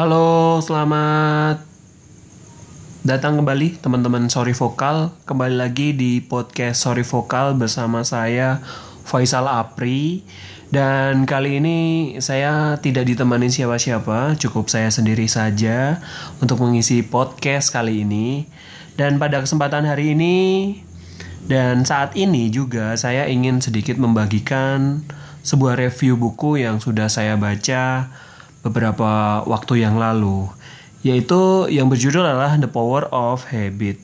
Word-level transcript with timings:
Halo, 0.00 0.64
selamat 0.64 1.60
datang 3.04 3.36
kembali 3.36 3.84
teman-teman 3.84 4.32
Sorry 4.32 4.56
Vokal. 4.56 5.12
Kembali 5.28 5.60
lagi 5.60 5.92
di 5.92 6.24
podcast 6.24 6.88
Sorry 6.88 7.04
Vokal 7.04 7.52
bersama 7.52 8.00
saya 8.00 8.64
Faisal 9.04 9.44
Apri. 9.44 10.24
Dan 10.72 11.28
kali 11.28 11.60
ini 11.60 11.78
saya 12.24 12.80
tidak 12.80 13.12
ditemani 13.12 13.52
siapa-siapa, 13.52 14.40
cukup 14.40 14.72
saya 14.72 14.88
sendiri 14.88 15.28
saja 15.28 16.00
untuk 16.40 16.64
mengisi 16.64 17.04
podcast 17.04 17.68
kali 17.68 18.00
ini. 18.00 18.48
Dan 18.96 19.20
pada 19.20 19.44
kesempatan 19.44 19.84
hari 19.84 20.16
ini 20.16 20.36
dan 21.44 21.84
saat 21.84 22.16
ini 22.16 22.48
juga 22.48 22.96
saya 22.96 23.28
ingin 23.28 23.60
sedikit 23.60 24.00
membagikan 24.00 25.04
sebuah 25.44 25.76
review 25.76 26.16
buku 26.16 26.64
yang 26.64 26.80
sudah 26.80 27.12
saya 27.12 27.36
baca 27.36 28.08
beberapa 28.60 29.40
waktu 29.48 29.84
yang 29.84 29.96
lalu, 29.96 30.48
yaitu 31.00 31.68
yang 31.72 31.88
berjudul 31.88 32.24
adalah 32.24 32.56
The 32.60 32.68
Power 32.68 33.08
of 33.12 33.48
Habit. 33.48 33.96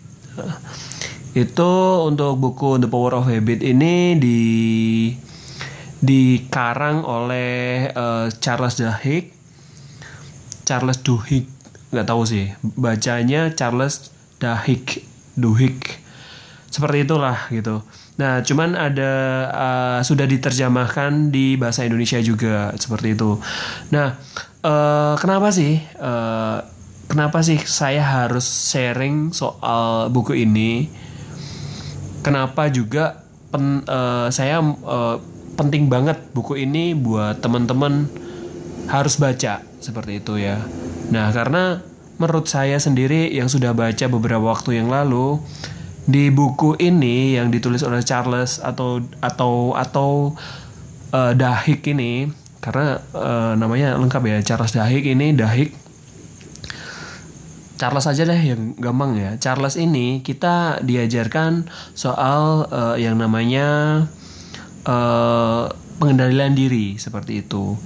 Itu 1.36 1.72
untuk 2.08 2.40
buku 2.40 2.80
The 2.80 2.88
Power 2.88 3.20
of 3.20 3.28
Habit 3.28 3.60
ini 3.60 4.16
di 4.16 4.40
dikarang 5.96 7.08
oleh 7.08 7.88
uh, 7.92 8.28
Charles 8.40 8.76
Duhigg 8.76 9.32
Charles 10.68 11.00
Duhigg 11.00 11.48
nggak 11.94 12.04
tahu 12.04 12.22
sih. 12.28 12.52
Bacanya 12.76 13.54
Charles 13.56 14.12
Duhigg 14.36 15.00
Duhigg 15.38 15.80
seperti 16.68 17.08
itulah 17.08 17.48
gitu 17.48 17.80
nah 18.16 18.40
cuman 18.40 18.72
ada 18.72 19.12
uh, 19.52 20.00
sudah 20.00 20.24
diterjemahkan 20.24 21.28
di 21.28 21.60
bahasa 21.60 21.84
Indonesia 21.84 22.16
juga 22.24 22.72
seperti 22.80 23.12
itu 23.12 23.36
nah 23.92 24.16
uh, 24.64 25.14
kenapa 25.20 25.52
sih 25.52 25.76
uh, 26.00 26.64
kenapa 27.06 27.44
sih 27.44 27.60
saya 27.60 28.00
harus 28.00 28.44
sharing 28.72 29.36
soal 29.36 30.08
buku 30.08 30.32
ini 30.48 30.88
kenapa 32.24 32.72
juga 32.72 33.22
pen, 33.52 33.84
uh, 33.86 34.32
saya 34.32 34.58
uh, 34.64 35.20
penting 35.56 35.88
banget 35.88 36.20
buku 36.36 36.60
ini 36.60 36.92
buat 36.92 37.40
teman-teman 37.40 38.10
harus 38.86 39.18
baca 39.18 39.64
seperti 39.82 40.22
itu 40.22 40.38
ya. 40.38 40.60
Nah, 41.10 41.32
karena 41.32 41.80
menurut 42.20 42.46
saya 42.46 42.76
sendiri 42.78 43.32
yang 43.32 43.50
sudah 43.50 43.72
baca 43.72 44.06
beberapa 44.06 44.42
waktu 44.42 44.82
yang 44.82 44.88
lalu 44.92 45.40
di 46.06 46.30
buku 46.30 46.78
ini 46.78 47.34
yang 47.34 47.50
ditulis 47.50 47.82
oleh 47.82 48.00
Charles 48.00 48.62
atau 48.62 49.02
atau 49.18 49.74
atau 49.74 50.10
uh, 51.10 51.32
Dahik 51.34 51.82
ini 51.90 52.30
karena 52.62 53.02
uh, 53.14 53.52
namanya 53.58 53.98
lengkap 53.98 54.22
ya 54.22 54.38
Charles 54.46 54.74
Dahik 54.74 55.02
ini 55.02 55.34
Dahik 55.34 55.74
Charles 57.76 58.08
aja 58.08 58.24
deh 58.24 58.40
yang 58.40 58.72
gampang 58.80 59.20
ya. 59.20 59.36
Charles 59.36 59.76
ini 59.76 60.24
kita 60.24 60.80
diajarkan 60.80 61.68
soal 61.92 62.64
uh, 62.72 62.96
yang 62.96 63.20
namanya 63.20 64.00
uh, 64.88 65.68
pengendalian 66.00 66.56
diri 66.56 66.96
seperti 66.96 67.44
itu. 67.44 67.76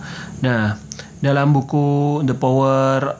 Nah, 0.46 0.78
dalam 1.18 1.50
buku 1.50 2.22
The 2.22 2.38
Power 2.38 3.18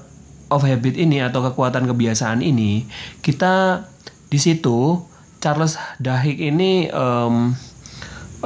of 0.51 0.63
Habit 0.63 0.95
ini 0.95 1.19
atau 1.19 1.43
kekuatan 1.43 1.91
kebiasaan 1.91 2.39
ini, 2.39 2.87
kita 3.19 3.87
di 4.31 4.39
situ 4.39 5.03
Charles 5.43 5.75
Duhigg 5.99 6.39
ini 6.39 6.87
um, 6.95 7.53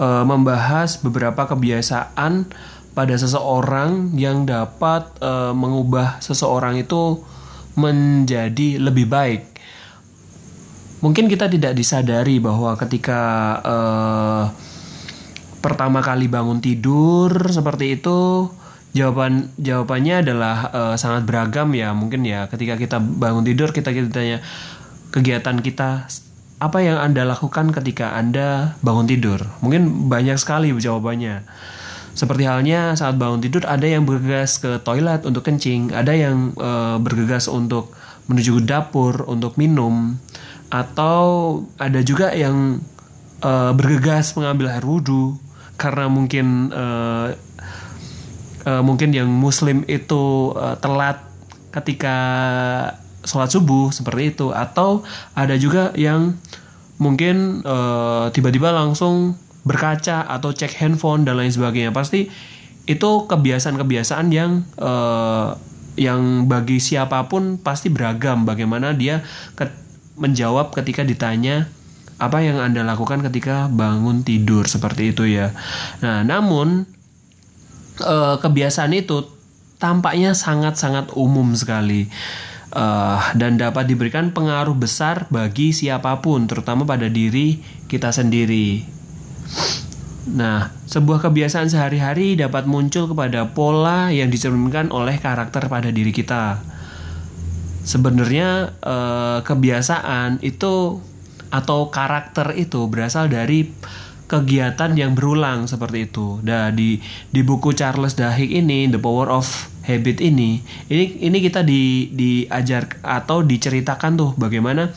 uh, 0.00 0.24
membahas 0.24 0.98
beberapa 1.04 1.44
kebiasaan 1.44 2.48
pada 2.94 3.14
seseorang 3.18 4.14
yang 4.14 4.46
dapat 4.46 5.10
uh, 5.20 5.52
mengubah 5.52 6.22
seseorang 6.22 6.78
itu 6.78 7.20
menjadi 7.74 8.78
lebih 8.78 9.10
baik. 9.10 9.42
Mungkin 11.02 11.28
kita 11.28 11.50
tidak 11.50 11.76
disadari 11.76 12.40
bahwa 12.40 12.78
ketika 12.80 13.20
uh, 13.60 14.44
pertama 15.60 16.00
kali 16.00 16.30
bangun 16.30 16.62
tidur 16.62 17.28
seperti 17.50 18.00
itu 18.00 18.48
jawaban 18.94 19.50
jawabannya 19.58 20.22
adalah 20.22 20.56
uh, 20.70 20.94
sangat 20.94 21.26
beragam 21.26 21.72
ya 21.74 21.90
mungkin 21.96 22.22
ya 22.22 22.46
ketika 22.46 22.78
kita 22.78 23.02
bangun 23.02 23.42
tidur 23.42 23.74
kita 23.74 23.90
kita 23.90 24.08
tanya 24.12 24.38
kegiatan 25.14 25.62
kita 25.62 26.10
apa 26.58 26.78
yang 26.82 26.98
anda 26.98 27.22
lakukan 27.22 27.70
ketika 27.70 28.18
anda 28.18 28.74
bangun 28.82 29.06
tidur? 29.06 29.38
Mungkin 29.62 30.10
banyak 30.10 30.34
sekali 30.42 30.74
jawabannya. 30.74 31.46
Seperti 32.14 32.46
halnya 32.46 32.94
saat 32.98 33.14
bangun 33.18 33.42
tidur 33.42 33.62
ada 33.66 33.86
yang 33.86 34.02
bergegas 34.06 34.58
ke 34.58 34.82
toilet 34.82 35.22
untuk 35.22 35.46
kencing 35.46 35.94
ada 35.94 36.14
yang 36.14 36.54
uh, 36.58 36.98
bergegas 36.98 37.46
untuk 37.46 37.94
menuju 38.30 38.62
dapur 38.66 39.26
untuk 39.26 39.58
minum 39.58 40.18
atau 40.70 41.60
ada 41.76 42.00
juga 42.06 42.30
yang 42.32 42.82
uh, 43.42 43.74
bergegas 43.74 44.34
mengambil 44.38 44.72
air 44.72 44.86
wudhu 44.86 45.36
karena 45.74 46.06
mungkin 46.06 46.70
uh, 46.70 47.34
uh, 48.64 48.82
mungkin 48.86 49.10
yang 49.10 49.28
muslim 49.28 49.82
itu 49.90 50.54
uh, 50.54 50.78
telat 50.78 51.20
ketika 51.74 52.16
sholat 53.24 53.50
subuh 53.50 53.90
seperti 53.90 54.36
itu 54.36 54.52
atau 54.52 55.02
ada 55.34 55.56
juga 55.56 55.90
yang 55.96 56.36
mungkin 57.00 57.64
tiba-tiba 58.30 58.70
uh, 58.70 58.76
langsung 58.84 59.34
berkaca 59.64 60.28
atau 60.28 60.52
cek 60.52 60.78
handphone 60.78 61.26
dan 61.26 61.40
lain 61.40 61.50
sebagainya 61.50 61.90
pasti 61.90 62.28
itu 62.84 63.10
kebiasaan-kebiasaan 63.26 64.28
yang 64.28 64.62
uh, 64.76 65.56
yang 65.96 66.44
bagi 66.50 66.82
siapa 66.82 67.24
pun 67.30 67.56
pasti 67.56 67.88
beragam 67.88 68.44
bagaimana 68.44 68.92
dia 68.92 69.24
ke 69.56 69.64
menjawab 70.20 70.70
ketika 70.76 71.02
ditanya 71.02 71.66
apa 72.22 72.38
yang 72.44 72.62
Anda 72.62 72.86
lakukan 72.86 73.26
ketika 73.26 73.66
bangun 73.66 74.22
tidur 74.22 74.70
seperti 74.70 75.10
itu 75.10 75.26
ya. 75.26 75.50
Nah, 75.98 76.22
namun 76.22 76.86
uh, 77.98 78.36
kebiasaan 78.38 78.94
itu 78.94 79.26
tampaknya 79.82 80.36
sangat-sangat 80.36 81.10
umum 81.18 81.50
sekali. 81.58 82.06
Uh, 82.74 83.22
dan 83.38 83.54
dapat 83.54 83.86
diberikan 83.86 84.34
pengaruh 84.34 84.74
besar 84.74 85.30
bagi 85.30 85.70
siapa 85.70 86.18
pun, 86.18 86.50
terutama 86.50 86.82
pada 86.82 87.06
diri 87.06 87.62
kita 87.86 88.10
sendiri. 88.10 88.82
Nah, 90.34 90.74
sebuah 90.90 91.22
kebiasaan 91.22 91.70
sehari-hari 91.70 92.34
dapat 92.34 92.66
muncul 92.66 93.06
kepada 93.06 93.46
pola 93.54 94.10
yang 94.10 94.26
dicerminkan 94.26 94.90
oleh 94.90 95.22
karakter 95.22 95.70
pada 95.70 95.94
diri 95.94 96.10
kita. 96.10 96.58
Sebenarnya, 97.86 98.74
eh, 98.82 99.38
kebiasaan 99.46 100.42
itu 100.42 100.98
atau 101.54 101.94
karakter 101.94 102.58
itu 102.58 102.90
berasal 102.90 103.30
dari 103.30 103.70
kegiatan 104.24 104.96
yang 104.96 105.12
berulang 105.12 105.68
seperti 105.68 106.08
itu. 106.08 106.40
Nah, 106.42 106.72
di 106.72 107.00
di 107.30 107.40
buku 107.44 107.76
Charles 107.76 108.16
Duhigg 108.16 108.50
ini 108.50 108.88
The 108.88 109.00
Power 109.00 109.28
of 109.28 109.46
Habit 109.84 110.24
ini, 110.24 110.64
ini 110.88 111.04
ini 111.20 111.38
kita 111.44 111.60
di 111.60 112.08
diajar 112.08 112.88
atau 113.04 113.44
diceritakan 113.44 114.16
tuh 114.16 114.30
bagaimana 114.40 114.88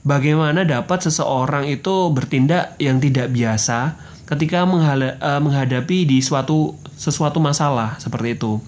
bagaimana 0.00 0.64
dapat 0.64 1.04
seseorang 1.04 1.68
itu 1.68 2.08
bertindak 2.08 2.76
yang 2.80 3.00
tidak 3.04 3.28
biasa 3.32 4.00
ketika 4.24 4.64
uh, 4.64 5.40
menghadapi 5.44 6.08
di 6.08 6.24
suatu 6.24 6.72
sesuatu 6.96 7.36
masalah 7.40 8.00
seperti 8.00 8.40
itu. 8.40 8.60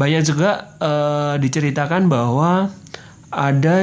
Banyak 0.00 0.22
juga 0.24 0.72
uh, 0.80 1.34
diceritakan 1.36 2.08
bahwa 2.08 2.72
ada 3.28 3.78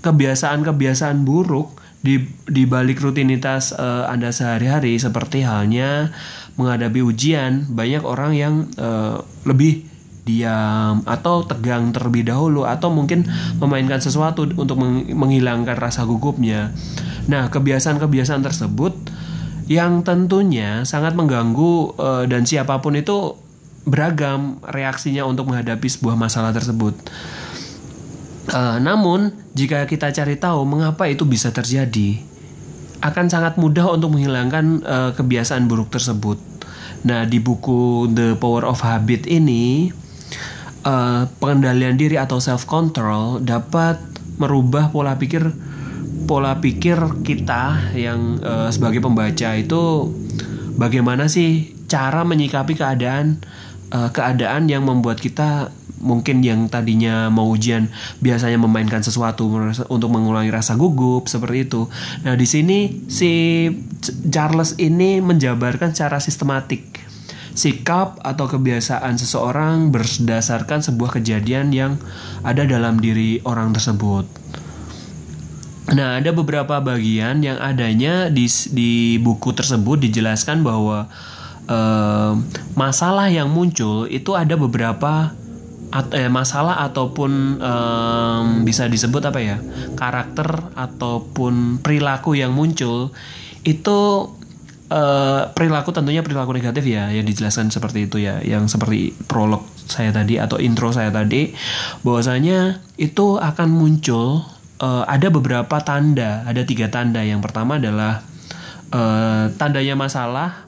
kebiasaan-kebiasaan 0.00 1.26
buruk 1.26 1.77
di 1.98 2.22
di 2.46 2.62
balik 2.62 3.02
rutinitas 3.02 3.74
uh, 3.74 4.06
Anda 4.06 4.30
sehari-hari 4.30 4.96
seperti 5.02 5.42
halnya 5.42 6.14
menghadapi 6.58 7.02
ujian, 7.02 7.70
banyak 7.70 8.02
orang 8.02 8.32
yang 8.34 8.54
uh, 8.78 9.22
lebih 9.46 9.86
diam 10.28 11.00
atau 11.08 11.46
tegang 11.48 11.88
terlebih 11.94 12.28
dahulu 12.28 12.68
atau 12.68 12.92
mungkin 12.92 13.24
memainkan 13.56 14.02
sesuatu 14.02 14.44
untuk 14.44 14.76
menghilangkan 15.08 15.78
rasa 15.78 16.04
gugupnya. 16.04 16.76
Nah, 17.30 17.48
kebiasaan-kebiasaan 17.48 18.44
tersebut 18.44 18.92
yang 19.72 20.04
tentunya 20.04 20.84
sangat 20.84 21.16
mengganggu 21.16 21.96
uh, 21.96 22.24
dan 22.28 22.44
siapa 22.44 22.76
pun 22.84 22.98
itu 22.98 23.36
beragam 23.88 24.60
reaksinya 24.68 25.24
untuk 25.24 25.48
menghadapi 25.48 25.88
sebuah 25.88 26.16
masalah 26.18 26.52
tersebut. 26.52 26.92
Uh, 28.48 28.80
namun, 28.80 29.36
jika 29.52 29.84
kita 29.84 30.08
cari 30.08 30.40
tahu 30.40 30.64
mengapa 30.64 31.04
itu 31.04 31.28
bisa 31.28 31.52
terjadi, 31.52 32.16
akan 33.04 33.28
sangat 33.28 33.60
mudah 33.60 33.92
untuk 33.92 34.16
menghilangkan 34.16 34.82
uh, 34.82 35.10
kebiasaan 35.14 35.68
buruk 35.68 35.92
tersebut. 35.92 36.40
Nah, 37.04 37.28
di 37.28 37.38
buku 37.38 38.10
The 38.10 38.34
Power 38.40 38.66
of 38.66 38.82
Habit 38.82 39.28
ini, 39.28 39.92
uh, 40.82 41.28
pengendalian 41.38 41.94
diri 42.00 42.16
atau 42.16 42.40
self 42.42 42.64
control 42.64 43.44
dapat 43.44 44.00
merubah 44.38 44.90
pola 44.94 45.18
pikir 45.18 45.50
pola 46.28 46.60
pikir 46.60 47.24
kita 47.24 47.94
yang 47.96 48.38
uh, 48.44 48.68
sebagai 48.68 49.00
pembaca 49.00 49.56
itu 49.56 50.12
bagaimana 50.76 51.26
sih 51.26 51.72
cara 51.88 52.22
menyikapi 52.22 52.76
keadaan 52.76 53.40
uh, 53.90 54.12
keadaan 54.12 54.68
yang 54.68 54.84
membuat 54.84 55.18
kita 55.18 55.72
mungkin 55.98 56.42
yang 56.42 56.70
tadinya 56.70 57.28
mau 57.28 57.50
ujian 57.50 57.90
biasanya 58.22 58.58
memainkan 58.58 59.02
sesuatu 59.02 59.50
untuk 59.90 60.10
mengulangi 60.10 60.50
rasa 60.50 60.78
gugup 60.78 61.26
seperti 61.26 61.66
itu. 61.66 61.86
Nah, 62.22 62.34
di 62.38 62.46
sini 62.46 63.06
si 63.10 63.66
Charles 64.30 64.78
ini 64.78 65.18
menjabarkan 65.18 65.92
secara 65.94 66.22
sistematik 66.22 67.08
sikap 67.58 68.22
atau 68.22 68.46
kebiasaan 68.46 69.18
seseorang 69.18 69.90
berdasarkan 69.90 70.78
sebuah 70.78 71.18
kejadian 71.18 71.74
yang 71.74 71.98
ada 72.46 72.62
dalam 72.62 73.02
diri 73.02 73.42
orang 73.42 73.74
tersebut. 73.74 74.30
Nah, 75.88 76.20
ada 76.20 76.30
beberapa 76.30 76.78
bagian 76.78 77.42
yang 77.42 77.58
adanya 77.58 78.30
di, 78.30 78.46
di 78.70 79.16
buku 79.18 79.56
tersebut 79.56 79.98
dijelaskan 80.04 80.60
bahwa 80.62 81.10
eh, 81.66 82.32
masalah 82.76 83.26
yang 83.32 83.50
muncul 83.50 84.04
itu 84.06 84.36
ada 84.36 84.54
beberapa 84.54 85.32
at, 85.90 86.12
eh, 86.12 86.28
masalah 86.28 86.84
ataupun 86.88 87.60
eh, 87.60 88.42
bisa 88.64 88.86
disebut 88.86 89.22
apa 89.28 89.40
ya 89.40 89.56
karakter 89.96 90.74
ataupun 90.76 91.80
perilaku 91.80 92.36
yang 92.36 92.52
muncul 92.52 93.12
itu 93.66 93.98
uh, 94.88 95.52
perilaku 95.52 95.92
tentunya 95.92 96.24
perilaku 96.24 96.56
negatif 96.56 96.84
ya 96.88 97.12
yang 97.12 97.26
dijelaskan 97.26 97.68
seperti 97.68 98.08
itu 98.08 98.22
ya 98.22 98.40
yang 98.40 98.70
seperti 98.70 99.12
prolog 99.28 99.64
saya 99.88 100.12
tadi 100.12 100.40
atau 100.40 100.56
intro 100.60 100.92
saya 100.92 101.12
tadi 101.12 101.52
bahwasanya 102.04 102.80
itu 102.96 103.36
akan 103.36 103.68
muncul 103.68 104.44
uh, 104.80 105.04
ada 105.04 105.28
beberapa 105.28 105.80
tanda 105.82 106.44
ada 106.46 106.62
tiga 106.64 106.88
tanda. 106.88 107.22
Yang 107.22 107.50
pertama 107.50 107.76
adalah 107.76 108.24
uh, 108.92 109.52
tandanya 109.56 109.94
masalah 109.98 110.67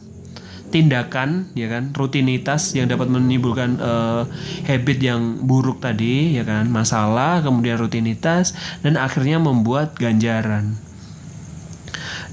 tindakan 0.71 1.51
ya 1.59 1.67
kan 1.67 1.91
rutinitas 1.91 2.73
yang 2.79 2.87
dapat 2.87 3.11
menimbulkan 3.11 3.77
uh, 3.83 4.23
habit 4.65 4.99
yang 5.03 5.43
buruk 5.43 5.83
tadi 5.83 6.39
ya 6.39 6.47
kan 6.47 6.71
masalah 6.71 7.43
kemudian 7.43 7.77
rutinitas 7.77 8.55
dan 8.87 8.95
akhirnya 8.95 9.43
membuat 9.43 9.99
ganjaran. 9.99 10.79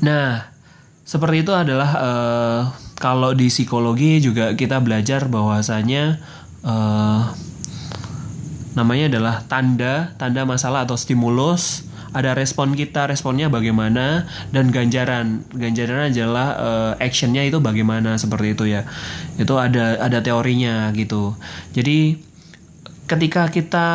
Nah 0.06 0.54
seperti 1.01 1.42
itu 1.42 1.54
adalah 1.56 1.89
uh, 1.98 2.62
kalau 3.01 3.34
di 3.34 3.50
psikologi 3.50 4.22
juga 4.22 4.54
kita 4.54 4.78
belajar 4.84 5.25
bahwasanya 5.25 6.22
uh, 6.62 7.34
namanya 8.78 9.10
adalah 9.10 9.36
tanda 9.50 10.13
tanda 10.22 10.45
masalah 10.45 10.86
atau 10.86 10.94
stimulus 10.94 11.87
ada 12.15 12.31
respon 12.36 12.75
kita 12.75 13.07
responnya 13.07 13.51
bagaimana 13.51 14.27
dan 14.56 14.71
ganjaran. 14.71 15.44
Ganjaran 15.51 16.12
adalah 16.12 16.48
uh, 16.56 16.94
actionnya 17.04 17.44
itu 17.44 17.59
bagaimana 17.59 18.15
seperti 18.15 18.56
itu 18.56 18.65
ya. 18.68 18.88
Itu 19.36 19.59
ada 19.59 20.00
ada 20.00 20.19
teorinya 20.24 20.92
gitu. 20.95 21.36
Jadi 21.75 22.27
ketika 23.07 23.48
kita 23.48 23.89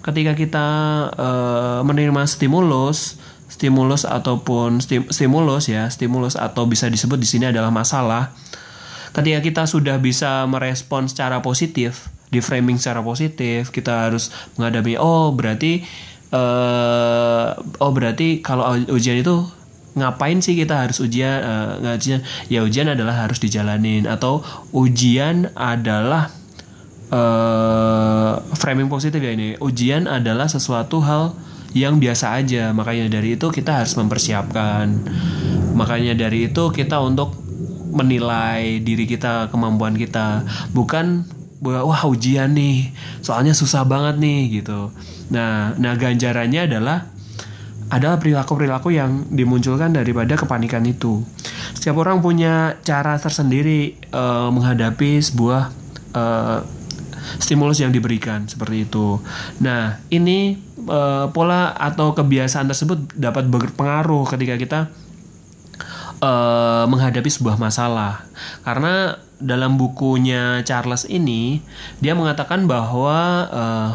ketika 0.00 0.32
kita 0.32 0.66
uh, 1.12 1.80
menerima 1.84 2.24
stimulus 2.24 3.20
stimulus 3.52 4.08
ataupun 4.08 4.80
stimulus 5.12 5.68
ya 5.68 5.92
stimulus 5.92 6.40
atau 6.40 6.64
bisa 6.64 6.88
disebut 6.88 7.20
di 7.20 7.28
sini 7.28 7.52
adalah 7.52 7.68
masalah 7.68 8.32
ketika 9.12 9.44
kita 9.44 9.62
sudah 9.68 10.00
bisa 10.00 10.48
merespon 10.48 11.04
secara 11.04 11.44
positif 11.44 12.08
di 12.32 12.40
framing 12.40 12.80
secara 12.80 13.04
positif 13.04 13.68
kita 13.68 14.08
harus 14.08 14.32
menghadapi 14.56 14.96
oh 14.96 15.36
berarti 15.36 15.84
uh, 16.32 17.48
oh 17.78 17.92
berarti 17.92 18.40
kalau 18.40 18.74
ujian 18.90 19.20
itu 19.20 19.44
ngapain 19.92 20.40
sih 20.40 20.56
kita 20.56 20.88
harus 20.88 20.98
ujian? 21.04 21.38
Uh, 21.44 21.92
eh, 21.92 21.96
ujian 22.00 22.20
ya 22.48 22.64
ujian 22.64 22.88
adalah 22.88 23.28
harus 23.28 23.38
dijalanin 23.38 24.08
atau 24.08 24.40
ujian 24.72 25.52
adalah 25.52 26.32
uh, 27.12 28.40
framing 28.56 28.88
positif 28.88 29.20
ya 29.20 29.36
ini. 29.36 29.60
Ujian 29.60 30.08
adalah 30.08 30.48
sesuatu 30.48 31.04
hal 31.04 31.36
yang 31.76 32.00
biasa 32.00 32.40
aja. 32.40 32.72
Makanya 32.72 33.12
dari 33.12 33.36
itu 33.36 33.52
kita 33.52 33.84
harus 33.84 33.92
mempersiapkan. 33.94 34.88
Makanya 35.76 36.16
dari 36.16 36.48
itu 36.52 36.72
kita 36.72 37.00
untuk 37.00 37.36
menilai 37.92 38.80
diri 38.80 39.04
kita 39.04 39.52
kemampuan 39.52 39.92
kita. 39.96 40.48
Bukan 40.72 41.28
bahwa 41.62 41.94
wah 41.94 42.02
ujian 42.10 42.50
nih 42.52 42.90
soalnya 43.22 43.54
susah 43.54 43.86
banget 43.86 44.18
nih 44.18 44.60
gitu 44.60 44.90
nah 45.30 45.72
nah 45.78 45.94
ganjarannya 45.94 46.66
adalah 46.66 47.12
adalah 47.92 48.16
perilaku-perilaku 48.16 48.88
yang 48.96 49.28
dimunculkan 49.28 49.92
daripada 49.92 50.32
kepanikan 50.32 50.80
itu. 50.88 51.20
Setiap 51.76 52.00
orang 52.00 52.24
punya 52.24 52.80
cara 52.80 53.20
tersendiri 53.20 54.00
uh, 54.16 54.48
menghadapi 54.48 55.20
sebuah 55.20 55.68
uh, 56.16 56.64
stimulus 57.36 57.84
yang 57.84 57.92
diberikan 57.92 58.48
seperti 58.48 58.88
itu. 58.88 59.20
Nah, 59.60 60.00
ini 60.08 60.56
uh, 60.88 61.28
pola 61.36 61.76
atau 61.76 62.16
kebiasaan 62.16 62.64
tersebut 62.72 63.12
dapat 63.12 63.52
berpengaruh 63.52 64.24
ketika 64.32 64.54
kita 64.56 64.80
uh, 66.22 66.84
menghadapi 66.86 67.28
sebuah 67.28 67.58
masalah. 67.58 68.24
Karena 68.62 69.18
dalam 69.42 69.74
bukunya 69.74 70.62
Charles 70.62 71.02
ini 71.10 71.58
dia 71.98 72.14
mengatakan 72.14 72.70
bahwa 72.70 73.50
uh, 73.50 73.90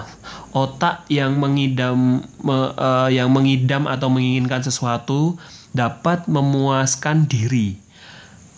otak 0.51 1.07
yang 1.07 1.39
mengidam 1.39 2.27
me, 2.43 2.57
uh, 2.75 3.07
yang 3.07 3.31
mengidam 3.31 3.87
atau 3.87 4.11
menginginkan 4.11 4.59
sesuatu 4.59 5.39
dapat 5.71 6.27
memuaskan 6.27 7.25
diri. 7.25 7.79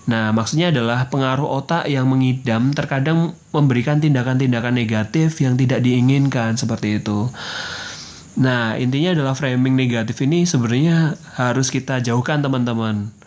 Nah, 0.10 0.33
maksudnya 0.33 0.74
adalah 0.74 1.06
pengaruh 1.13 1.45
otak 1.62 1.86
yang 1.86 2.10
mengidam 2.10 2.74
terkadang 2.74 3.38
memberikan 3.54 4.01
tindakan-tindakan 4.01 4.74
negatif 4.74 5.38
yang 5.38 5.54
tidak 5.54 5.86
diinginkan 5.86 6.57
seperti 6.57 6.98
itu. 6.98 7.30
Nah, 8.39 8.74
intinya 8.81 9.13
adalah 9.13 9.38
framing 9.38 9.77
negatif 9.77 10.18
ini 10.25 10.50
sebenarnya 10.50 11.13
harus 11.38 11.69
kita 11.69 12.01
jauhkan 12.01 12.42
teman-teman. 12.42 13.19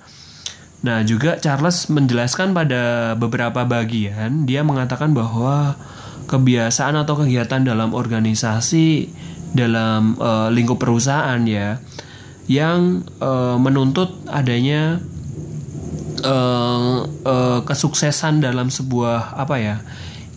Nah, 0.82 1.06
juga 1.06 1.38
Charles 1.38 1.86
menjelaskan 1.86 2.50
pada 2.50 3.14
beberapa 3.14 3.62
bagian, 3.62 4.42
dia 4.42 4.66
mengatakan 4.66 5.14
bahwa 5.14 5.78
kebiasaan 6.26 6.98
atau 6.98 7.22
kegiatan 7.22 7.62
dalam 7.62 7.94
organisasi 7.94 9.10
dalam 9.52 10.16
uh, 10.16 10.48
lingkup 10.48 10.80
perusahaan 10.80 11.38
ya 11.44 11.76
yang 12.48 13.04
uh, 13.20 13.60
menuntut 13.60 14.24
adanya 14.26 14.98
uh, 16.24 17.04
uh, 17.06 17.60
kesuksesan 17.62 18.40
dalam 18.42 18.72
sebuah 18.72 19.36
apa 19.38 19.56
ya 19.60 19.76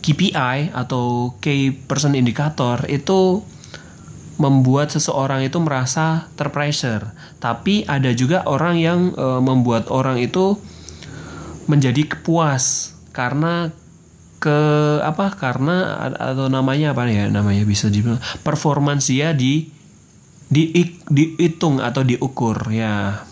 KPI 0.04 0.76
atau 0.76 1.34
key 1.42 1.74
person 1.74 2.14
indicator 2.14 2.86
itu 2.92 3.42
membuat 4.36 4.92
seseorang 4.92 5.48
itu 5.48 5.58
merasa 5.64 6.28
terpressure. 6.36 7.12
Tapi 7.40 7.88
ada 7.88 8.12
juga 8.12 8.44
orang 8.44 8.76
yang 8.80 9.00
e, 9.16 9.28
membuat 9.40 9.88
orang 9.88 10.20
itu 10.20 10.60
menjadi 11.66 12.06
kepuas 12.18 12.94
karena 13.16 13.72
ke 14.44 14.60
apa 15.02 15.34
karena 15.34 16.06
atau 16.14 16.52
namanya 16.52 16.94
apa 16.94 17.10
ya 17.10 17.26
namanya 17.32 17.66
bisa 17.66 17.90
dibilang 17.90 18.22
performance 18.46 19.10
dia 19.10 19.34
di 19.34 19.74
di 20.46 20.70
dihitung 21.10 21.82
atau 21.82 22.06
diukur 22.06 22.70
ya 22.70 23.26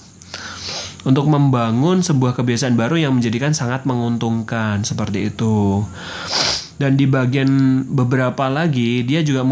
untuk 1.03 1.27
membangun 1.29 1.99
sebuah 2.01 2.33
kebiasaan 2.33 2.79
baru 2.79 2.97
yang 2.97 3.13
menjadikan 3.13 3.53
sangat 3.53 3.85
menguntungkan 3.85 4.81
seperti 4.87 5.29
itu 5.29 5.83
dan 6.81 6.97
di 6.97 7.05
bagian 7.05 7.83
beberapa 7.85 8.49
lagi 8.49 9.05
dia 9.05 9.21
juga 9.21 9.45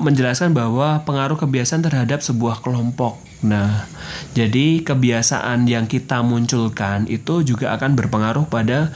menjelaskan 0.00 0.52
bahwa 0.52 1.00
pengaruh 1.08 1.40
kebiasaan 1.40 1.80
terhadap 1.84 2.20
sebuah 2.20 2.60
kelompok. 2.60 3.16
Nah, 3.44 3.84
jadi 4.32 4.80
kebiasaan 4.84 5.68
yang 5.68 5.88
kita 5.88 6.20
munculkan 6.24 7.08
itu 7.08 7.44
juga 7.44 7.76
akan 7.76 7.96
berpengaruh 7.96 8.48
pada 8.48 8.92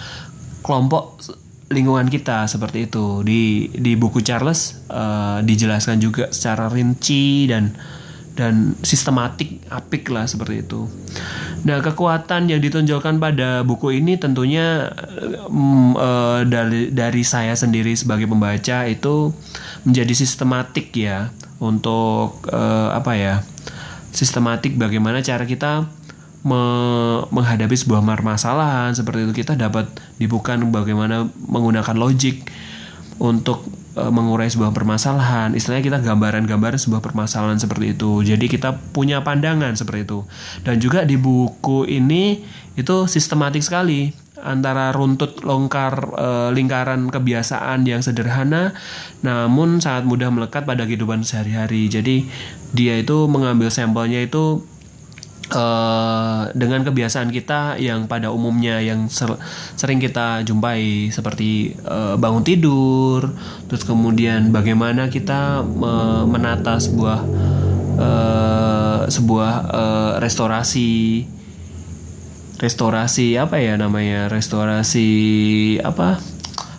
kelompok 0.64 1.20
lingkungan 1.70 2.11
kita 2.11 2.44
seperti 2.50 2.90
itu. 2.90 3.23
Di 3.25 3.73
di 3.73 3.94
buku 3.97 4.20
Charles 4.20 4.85
uh, 4.90 5.40
dijelaskan 5.40 6.02
juga 6.02 6.28
secara 6.35 6.68
rinci 6.68 7.49
dan 7.49 7.73
dan 8.38 8.78
sistematik 8.80 9.60
apik 9.68 10.08
lah 10.08 10.25
seperti 10.25 10.62
itu. 10.62 10.87
Nah, 11.60 11.84
kekuatan 11.84 12.49
yang 12.49 12.60
ditunjukkan 12.62 13.20
pada 13.20 13.60
buku 13.66 14.00
ini 14.00 14.16
tentunya 14.16 14.88
mm, 15.50 15.92
uh, 15.99 16.40
dari 16.49 16.88
dari 16.88 17.22
saya 17.26 17.52
sendiri 17.52 17.92
sebagai 17.92 18.25
pembaca 18.25 18.88
itu 18.88 19.34
menjadi 19.84 20.14
sistematik 20.16 20.94
ya 20.96 21.28
untuk 21.60 22.40
uh, 22.49 22.96
apa 22.96 23.12
ya? 23.18 23.34
Sistematik 24.10 24.75
bagaimana 24.80 25.20
cara 25.22 25.44
kita 25.44 25.87
me 26.40 26.62
menghadapi 27.28 27.76
sebuah 27.76 28.00
permasalahan 28.00 28.96
seperti 28.96 29.28
itu 29.28 29.44
kita 29.44 29.60
dapat 29.60 29.92
dibuka 30.16 30.56
bagaimana 30.56 31.28
menggunakan 31.37 31.92
logik 32.00 32.49
untuk 33.20 33.68
e, 33.68 33.79
mengurai 33.99 34.47
sebuah 34.47 34.70
permasalahan. 34.70 35.50
Istilahnya 35.59 35.82
kita 35.82 35.99
gambaran-gambaran 36.02 36.78
sebuah 36.78 37.02
permasalahan 37.02 37.59
seperti 37.59 37.99
itu. 37.99 38.23
Jadi 38.23 38.47
kita 38.47 38.78
punya 38.94 39.26
pandangan 39.26 39.75
seperti 39.75 40.06
itu. 40.06 40.23
Dan 40.62 40.78
juga 40.78 41.02
di 41.02 41.18
buku 41.18 41.90
ini 41.90 42.42
itu 42.78 42.97
sistematik 43.11 43.64
sekali. 43.64 44.30
antara 44.40 44.88
runtut 44.88 45.44
longkar 45.44 46.16
e, 46.16 46.28
lingkaran 46.56 47.12
kebiasaan 47.12 47.85
yang 47.85 48.00
sederhana 48.00 48.73
namun 49.20 49.85
sangat 49.85 50.09
mudah 50.09 50.32
melekat 50.32 50.64
pada 50.64 50.88
kehidupan 50.88 51.20
sehari-hari. 51.20 51.92
Jadi 51.92 52.25
dia 52.73 52.97
itu 52.97 53.28
mengambil 53.28 53.68
sampelnya 53.68 54.25
itu 54.25 54.64
uh, 55.50 56.50
dengan 56.54 56.87
kebiasaan 56.87 57.30
kita 57.30 57.76
yang 57.76 58.07
pada 58.07 58.30
umumnya 58.30 58.78
yang 58.80 59.11
ser 59.11 59.37
sering 59.75 59.99
kita 59.99 60.47
jumpai 60.47 61.11
seperti 61.11 61.75
uh, 61.85 62.14
bangun 62.16 62.47
tidur, 62.47 63.30
terus 63.66 63.83
kemudian 63.83 64.54
bagaimana 64.54 65.11
kita 65.11 65.62
uh, 65.62 66.25
menata 66.26 66.78
sebuah 66.78 67.21
uh, 67.99 69.00
sebuah 69.11 69.52
uh, 69.71 70.12
restorasi 70.23 71.26
restorasi 72.61 73.40
apa 73.40 73.57
ya 73.57 73.80
namanya 73.80 74.28
restorasi 74.28 75.09
apa 75.80 76.21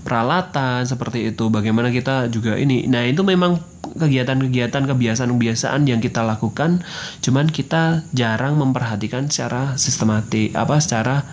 peralatan 0.02 0.86
seperti 0.86 1.34
itu. 1.34 1.50
Bagaimana 1.54 1.94
kita 1.94 2.28
juga 2.30 2.58
ini. 2.58 2.86
Nah 2.90 3.06
itu 3.06 3.22
memang 3.22 3.62
kegiatan-kegiatan 3.92 4.88
kebiasaan-kebiasaan 4.88 5.86
yang 5.86 6.00
kita 6.00 6.24
lakukan. 6.24 6.82
Cuman 7.22 7.50
kita 7.50 8.06
jarang 8.16 8.58
memperhatikan 8.58 9.28
secara 9.28 9.76
sistematik 9.76 10.56
apa 10.58 10.80
secara 10.80 11.26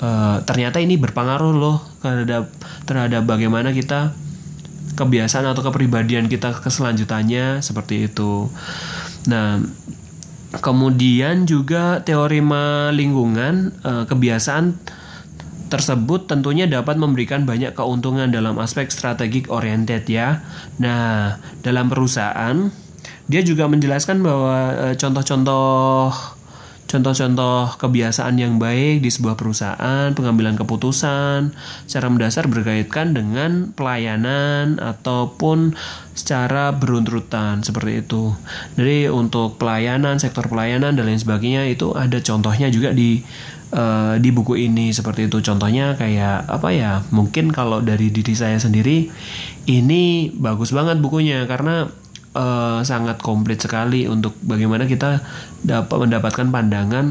uh, 0.00 0.42
ternyata 0.44 0.78
ini 0.80 1.00
berpengaruh 1.00 1.54
loh 1.54 1.78
terhadap 2.04 2.50
terhadap 2.84 3.22
bagaimana 3.24 3.72
kita 3.72 4.12
kebiasaan 4.94 5.50
atau 5.50 5.66
kepribadian 5.66 6.30
kita 6.30 6.54
ke 6.54 6.70
selanjutannya 6.70 7.64
seperti 7.64 8.06
itu. 8.06 8.46
Nah 9.26 9.58
kemudian 10.54 11.50
juga 11.50 11.98
teorema 12.06 12.94
lingkungan 12.94 13.74
uh, 13.82 14.04
kebiasaan 14.06 14.78
tersebut 15.68 16.28
tentunya 16.28 16.68
dapat 16.68 17.00
memberikan 17.00 17.48
banyak 17.48 17.72
keuntungan 17.72 18.28
dalam 18.28 18.60
aspek 18.60 18.92
strategik 18.92 19.48
oriented 19.48 20.04
ya. 20.08 20.44
Nah, 20.80 21.40
dalam 21.64 21.88
perusahaan 21.88 22.68
dia 23.24 23.40
juga 23.40 23.64
menjelaskan 23.68 24.20
bahwa 24.20 24.56
eh, 24.90 24.94
contoh-contoh 25.00 26.12
contoh-contoh 26.88 27.80
kebiasaan 27.80 28.36
yang 28.36 28.60
baik 28.60 29.02
di 29.02 29.10
sebuah 29.10 29.34
perusahaan, 29.34 30.12
pengambilan 30.12 30.54
keputusan 30.54 31.52
secara 31.88 32.06
mendasar 32.12 32.46
berkaitan 32.46 33.16
dengan 33.16 33.72
pelayanan 33.72 34.78
ataupun 34.78 35.74
secara 36.14 36.70
beruntutan 36.70 37.64
seperti 37.66 38.06
itu. 38.06 38.32
Jadi 38.78 39.10
untuk 39.10 39.58
pelayanan, 39.58 40.22
sektor 40.22 40.46
pelayanan 40.46 40.94
dan 40.94 41.04
lain 41.08 41.18
sebagainya 41.18 41.66
itu 41.66 41.92
ada 41.96 42.22
contohnya 42.22 42.70
juga 42.70 42.94
di 42.94 43.24
uh, 43.74 44.14
di 44.22 44.30
buku 44.30 44.54
ini 44.56 44.94
seperti 44.94 45.26
itu 45.26 45.42
contohnya 45.42 45.98
kayak 45.98 46.46
apa 46.46 46.68
ya 46.70 46.92
mungkin 47.10 47.50
kalau 47.50 47.82
dari 47.82 48.08
diri 48.08 48.32
saya 48.32 48.56
sendiri 48.56 49.10
ini 49.66 50.30
bagus 50.34 50.70
banget 50.70 51.02
bukunya 51.02 51.44
karena 51.50 51.90
uh, 52.34 52.82
sangat 52.82 53.22
komplit 53.22 53.62
sekali 53.62 54.04
untuk 54.10 54.36
bagaimana 54.42 54.84
kita 54.84 55.22
dapat 55.64 55.96
mendapatkan 56.10 56.46
pandangan 56.50 57.06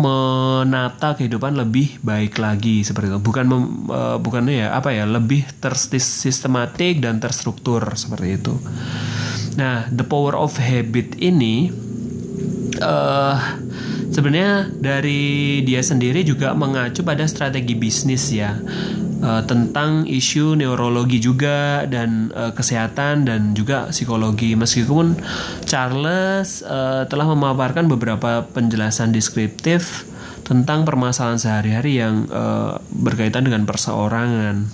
menata 0.00 1.12
kehidupan 1.12 1.60
lebih 1.60 2.00
baik 2.00 2.40
lagi 2.40 2.80
seperti 2.80 3.12
itu. 3.12 3.20
Bukan 3.20 3.44
mem, 3.44 3.64
uh, 3.92 4.16
bukan 4.16 4.48
ya 4.48 4.72
apa 4.72 4.96
ya 4.96 5.04
lebih 5.04 5.44
tersistematik 5.60 7.04
dan 7.04 7.20
terstruktur 7.20 7.84
seperti 7.92 8.40
itu. 8.40 8.56
Nah 9.60 9.84
the 9.92 10.02
power 10.02 10.32
of 10.40 10.56
habit 10.56 11.20
ini 11.20 11.68
uh, 12.80 13.36
sebenarnya 14.08 14.72
dari 14.72 15.60
dia 15.68 15.84
sendiri 15.84 16.24
juga 16.24 16.56
mengacu 16.56 17.04
pada 17.04 17.28
strategi 17.28 17.76
bisnis 17.76 18.32
ya 18.32 18.56
uh, 19.20 19.42
tentang 19.44 20.08
isu 20.08 20.56
neurologi 20.56 21.20
juga 21.20 21.84
dan 21.86 22.32
uh, 22.32 22.52
kesehatan 22.52 23.28
dan 23.28 23.52
juga 23.52 23.88
psikologi. 23.92 24.56
Meskipun 24.56 25.16
Charles 25.64 26.64
uh, 26.64 27.06
telah 27.06 27.26
memaparkan 27.30 27.86
beberapa 27.86 28.44
penjelasan 28.50 29.12
deskriptif 29.12 30.08
tentang 30.44 30.82
permasalahan 30.82 31.38
sehari-hari 31.38 32.02
yang 32.02 32.26
uh, 32.32 32.80
berkaitan 32.90 33.46
dengan 33.46 33.68
perseorangan. 33.68 34.66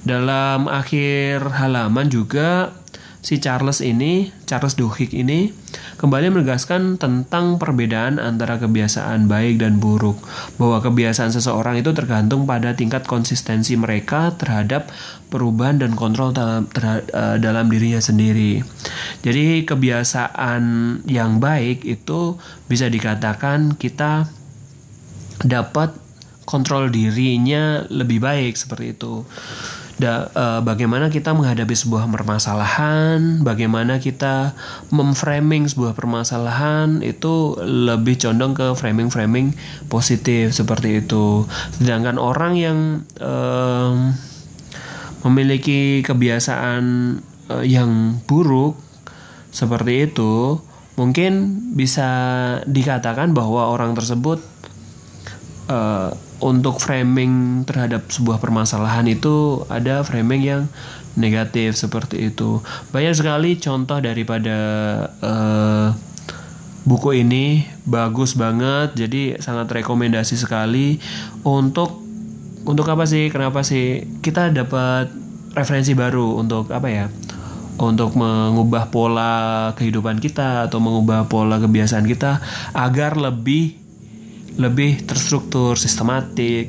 Dalam 0.00 0.68
akhir 0.68 1.44
halaman 1.60 2.08
juga 2.08 2.72
si 3.20 3.36
Charles 3.40 3.84
ini, 3.84 4.32
Charles 4.48 4.76
Duhigg 4.76 5.12
ini 5.12 5.52
kembali 6.00 6.32
menegaskan 6.32 6.96
tentang 6.96 7.60
perbedaan 7.60 8.16
antara 8.16 8.56
kebiasaan 8.56 9.28
baik 9.28 9.60
dan 9.60 9.76
buruk, 9.76 10.16
bahwa 10.56 10.80
kebiasaan 10.80 11.28
seseorang 11.28 11.76
itu 11.76 11.92
tergantung 11.92 12.48
pada 12.48 12.72
tingkat 12.72 13.04
konsistensi 13.04 13.76
mereka 13.76 14.32
terhadap 14.40 14.88
perubahan 15.28 15.76
dan 15.84 15.92
kontrol 15.92 16.32
dalam, 16.32 16.64
uh, 16.72 17.36
dalam 17.36 17.68
dirinya 17.68 18.00
sendiri. 18.00 18.64
Jadi 19.20 19.68
kebiasaan 19.68 20.62
yang 21.04 21.36
baik 21.36 21.84
itu 21.84 22.40
bisa 22.64 22.88
dikatakan 22.88 23.76
kita 23.76 24.24
dapat 25.44 25.92
kontrol 26.48 26.88
dirinya 26.88 27.84
lebih 27.92 28.24
baik 28.24 28.56
seperti 28.56 28.96
itu 28.96 29.22
da, 30.00 30.32
uh, 30.32 30.60
bagaimana 30.64 31.12
kita 31.12 31.36
menghadapi 31.36 31.76
sebuah 31.76 32.08
permasalahan, 32.08 33.44
bagaimana 33.44 34.00
kita 34.00 34.56
memframing 34.88 35.68
sebuah 35.68 35.92
permasalahan 35.92 37.04
itu 37.04 37.60
lebih 37.60 38.16
condong 38.16 38.56
ke 38.56 38.72
framing-framing 38.72 39.52
positif 39.92 40.56
seperti 40.56 41.04
itu. 41.04 41.44
Sedangkan 41.76 42.16
orang 42.16 42.56
yang 42.56 42.78
uh, 43.20 43.92
memiliki 45.28 46.00
kebiasaan 46.00 46.84
uh, 47.52 47.64
yang 47.64 48.16
buruk 48.24 48.80
seperti 49.52 50.08
itu, 50.08 50.56
mungkin 50.96 51.60
bisa 51.76 52.08
dikatakan 52.64 53.36
bahwa 53.36 53.68
orang 53.68 53.92
tersebut 53.92 54.40
untuk 56.40 56.80
framing 56.80 57.64
terhadap 57.68 58.08
sebuah 58.08 58.40
permasalahan 58.40 59.04
itu 59.08 59.64
ada 59.68 60.00
framing 60.00 60.42
yang 60.42 60.62
negatif 61.14 61.76
seperti 61.76 62.32
itu. 62.32 62.64
Banyak 62.92 63.14
sekali 63.14 63.60
contoh 63.60 64.00
daripada 64.00 64.58
uh, 65.20 65.92
buku 66.88 67.20
ini 67.20 67.68
bagus 67.84 68.34
banget, 68.34 68.96
jadi 68.96 69.36
sangat 69.38 69.68
rekomendasi 69.68 70.40
sekali 70.40 70.96
untuk 71.44 72.00
untuk 72.64 72.88
apa 72.88 73.04
sih? 73.08 73.28
Kenapa 73.32 73.64
sih 73.64 74.04
kita 74.20 74.52
dapat 74.52 75.12
referensi 75.56 75.92
baru 75.96 76.40
untuk 76.40 76.72
apa 76.72 76.88
ya? 76.88 77.06
Untuk 77.80 78.12
mengubah 78.12 78.92
pola 78.92 79.72
kehidupan 79.72 80.20
kita 80.20 80.68
atau 80.68 80.84
mengubah 80.84 81.32
pola 81.32 81.56
kebiasaan 81.56 82.04
kita 82.04 82.44
agar 82.76 83.16
lebih 83.16 83.79
lebih 84.60 85.08
terstruktur, 85.08 85.80
sistematik, 85.80 86.68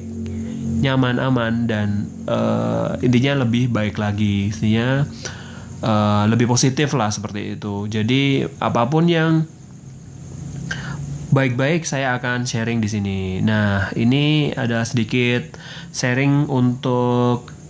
nyaman, 0.81 1.19
aman 1.19 1.67
dan 1.67 2.07
uh, 2.25 2.95
intinya 3.03 3.43
lebih 3.43 3.67
baik 3.67 3.99
lagi. 3.99 4.49
Intinya 4.49 5.03
uh, 5.83 6.23
lebih 6.31 6.47
positif 6.47 6.95
lah 6.95 7.11
seperti 7.11 7.59
itu. 7.59 7.85
Jadi 7.91 8.47
apa 8.63 8.87
pun 8.87 9.05
yang 9.11 9.43
baik-baik 11.31 11.87
saya 11.87 12.15
akan 12.19 12.43
sharing 12.43 12.79
di 12.83 12.89
sini. 12.91 13.19
Nah, 13.39 13.91
ini 13.95 14.51
ada 14.51 14.83
sedikit 14.83 15.55
sharing 15.95 16.47
untuk 16.51 17.60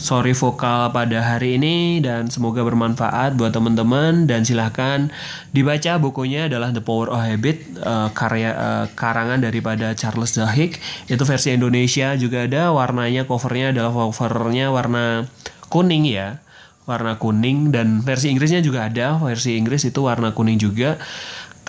sorry 0.00 0.32
vokal 0.32 0.88
pada 0.96 1.20
hari 1.20 1.60
ini 1.60 2.00
dan 2.00 2.32
semoga 2.32 2.64
bermanfaat 2.64 3.36
buat 3.36 3.52
teman-teman. 3.52 4.24
Dan 4.24 4.48
silahkan 4.48 5.12
dibaca 5.52 6.00
bukunya 6.00 6.48
adalah 6.48 6.72
The 6.72 6.80
Power 6.80 7.12
of 7.12 7.20
Habit 7.20 7.84
uh, 7.84 8.08
karya 8.16 8.50
uh, 8.56 8.86
karangan 8.96 9.44
daripada 9.44 9.92
Charles 9.92 10.32
Duhigg 10.32 10.80
itu 11.06 11.22
versi 11.28 11.52
Indonesia 11.52 12.16
juga 12.16 12.48
ada 12.48 12.72
warnanya 12.72 13.28
covernya 13.28 13.76
adalah 13.76 13.92
covernya 13.92 14.72
warna 14.72 15.28
kuning 15.68 16.08
ya. 16.08 16.40
Warna 16.88 17.20
kuning 17.20 17.70
dan 17.70 18.02
versi 18.02 18.32
Inggrisnya 18.32 18.64
juga 18.64 18.88
ada. 18.88 19.20
Versi 19.20 19.54
Inggris 19.54 19.84
itu 19.86 20.00
warna 20.02 20.32
kuning 20.32 20.58
juga 20.58 20.96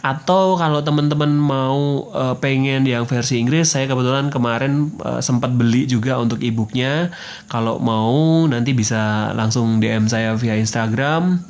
atau 0.01 0.57
kalau 0.57 0.81
teman-teman 0.81 1.29
mau 1.37 2.09
uh, 2.09 2.33
pengen 2.41 2.89
yang 2.89 3.05
versi 3.05 3.37
Inggris 3.37 3.69
saya 3.69 3.85
kebetulan 3.85 4.33
kemarin 4.33 4.89
uh, 5.05 5.21
sempat 5.21 5.53
beli 5.53 5.85
juga 5.85 6.17
untuk 6.17 6.41
e-booknya. 6.41 7.13
Kalau 7.45 7.77
mau 7.77 8.41
nanti 8.49 8.73
bisa 8.73 9.29
langsung 9.37 9.77
DM 9.77 10.09
saya 10.09 10.33
via 10.33 10.57
Instagram 10.57 11.45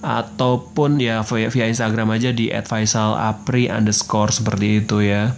ataupun 0.00 0.98
ya 1.04 1.20
via, 1.22 1.52
via 1.52 1.68
Instagram 1.68 2.16
aja 2.16 2.32
di 2.32 2.48
@faisalapri 2.48 3.68
underscore 3.68 4.32
seperti 4.32 4.80
itu 4.80 5.04
ya. 5.04 5.36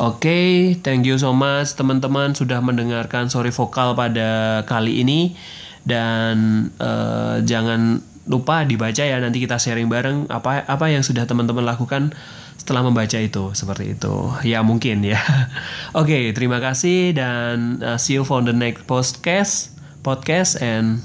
okay, 0.00 0.48
thank 0.80 1.04
you 1.04 1.20
so 1.20 1.36
much 1.36 1.76
teman-teman 1.76 2.32
sudah 2.32 2.64
mendengarkan 2.64 3.28
sorry 3.28 3.52
vokal 3.52 3.92
pada 3.92 4.64
kali 4.64 5.04
ini. 5.04 5.36
Dan 5.84 6.72
uh, 6.80 7.44
jangan 7.44 8.00
lupa 8.24 8.64
dibaca 8.64 9.04
ya 9.04 9.20
nanti 9.20 9.40
kita 9.40 9.60
sharing 9.60 9.92
bareng 9.92 10.32
apa 10.32 10.64
apa 10.64 10.86
yang 10.88 11.04
sudah 11.04 11.28
teman-teman 11.28 11.64
lakukan 11.64 12.16
setelah 12.56 12.80
membaca 12.80 13.20
itu 13.20 13.52
seperti 13.52 13.98
itu. 13.98 14.14
Ya 14.46 14.64
mungkin 14.64 15.04
ya. 15.04 15.20
Oke 15.98 16.16
okay, 16.16 16.24
terima 16.32 16.62
kasih 16.64 17.12
dan 17.12 17.84
uh, 17.84 18.00
see 18.00 18.16
you 18.16 18.24
for 18.24 18.40
the 18.40 18.54
next 18.54 18.88
podcast 18.88 19.76
podcast 20.00 20.56
and 20.64 21.04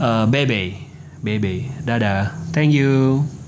uh, 0.00 0.24
bye 0.24 0.48
bye 0.48 0.72
bye 1.20 1.36
bye 1.36 1.68
dadah. 1.84 2.32
Thank 2.56 2.72
you 2.72 3.39